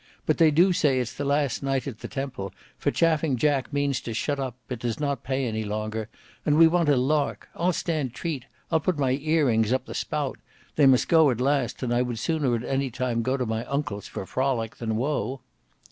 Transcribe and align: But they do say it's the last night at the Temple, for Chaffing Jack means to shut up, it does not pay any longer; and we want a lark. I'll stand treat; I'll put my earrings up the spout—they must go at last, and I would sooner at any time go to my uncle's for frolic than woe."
But 0.25 0.39
they 0.39 0.49
do 0.49 0.73
say 0.73 0.99
it's 0.99 1.13
the 1.13 1.23
last 1.25 1.61
night 1.61 1.85
at 1.87 1.99
the 1.99 2.07
Temple, 2.07 2.51
for 2.75 2.89
Chaffing 2.89 3.37
Jack 3.37 3.71
means 3.71 4.01
to 4.01 4.15
shut 4.15 4.39
up, 4.39 4.55
it 4.67 4.79
does 4.79 4.99
not 4.99 5.23
pay 5.23 5.45
any 5.45 5.63
longer; 5.63 6.09
and 6.43 6.57
we 6.57 6.65
want 6.67 6.89
a 6.89 6.95
lark. 6.97 7.49
I'll 7.53 7.71
stand 7.71 8.11
treat; 8.15 8.45
I'll 8.71 8.79
put 8.79 8.97
my 8.97 9.11
earrings 9.21 9.71
up 9.71 9.85
the 9.85 9.93
spout—they 9.93 10.87
must 10.87 11.07
go 11.07 11.29
at 11.29 11.39
last, 11.39 11.83
and 11.83 11.93
I 11.93 12.01
would 12.01 12.17
sooner 12.17 12.55
at 12.55 12.63
any 12.63 12.89
time 12.89 13.21
go 13.21 13.37
to 13.37 13.45
my 13.45 13.63
uncle's 13.65 14.07
for 14.07 14.25
frolic 14.25 14.77
than 14.77 14.95
woe." 14.95 15.41